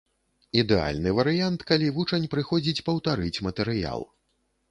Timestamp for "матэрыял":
3.49-4.01